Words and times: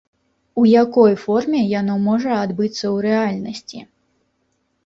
У 0.61 0.63
якой 0.83 1.13
форме 1.25 1.59
яно 1.79 1.97
можа 2.07 2.31
адбыцца 2.47 2.81
ў 2.81 2.97
рэальнасці? 3.07 3.79